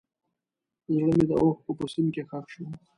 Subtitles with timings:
[0.93, 2.63] زړه مې د اوښکو په سیند کې ښخ شو.